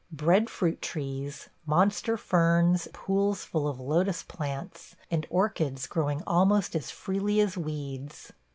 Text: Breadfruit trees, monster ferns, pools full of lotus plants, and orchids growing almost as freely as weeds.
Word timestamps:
Breadfruit 0.11 0.81
trees, 0.81 1.49
monster 1.67 2.17
ferns, 2.17 2.87
pools 2.91 3.43
full 3.43 3.67
of 3.67 3.79
lotus 3.79 4.23
plants, 4.23 4.95
and 5.11 5.27
orchids 5.29 5.85
growing 5.85 6.23
almost 6.25 6.75
as 6.75 6.89
freely 6.89 7.39
as 7.39 7.55
weeds. 7.55 8.33